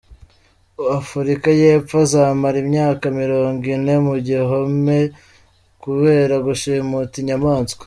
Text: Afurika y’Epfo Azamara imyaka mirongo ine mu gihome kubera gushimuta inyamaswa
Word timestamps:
Afurika 0.99 1.47
y’Epfo 1.61 1.95
Azamara 2.05 2.57
imyaka 2.65 3.05
mirongo 3.19 3.63
ine 3.75 3.95
mu 4.05 4.15
gihome 4.27 4.97
kubera 5.83 6.35
gushimuta 6.45 7.15
inyamaswa 7.21 7.79